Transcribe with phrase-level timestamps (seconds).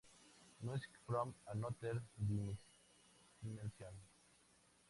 [0.63, 2.57] Music From Another Dimension!